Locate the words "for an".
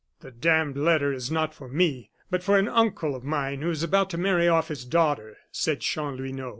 2.41-2.67